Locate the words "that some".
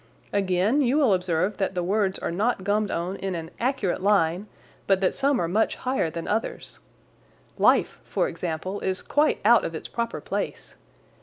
4.99-5.39